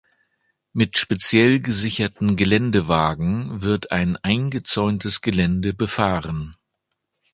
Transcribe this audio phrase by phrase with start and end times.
[0.73, 6.55] Mit speziell gesicherten Geländewagen wird ein eingezäuntes Gelände befahren.